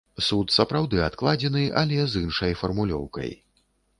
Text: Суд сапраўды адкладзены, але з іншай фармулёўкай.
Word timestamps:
Суд 0.27 0.53
сапраўды 0.53 1.01
адкладзены, 1.07 1.61
але 1.83 1.99
з 2.13 2.23
іншай 2.25 2.57
фармулёўкай. 2.61 3.31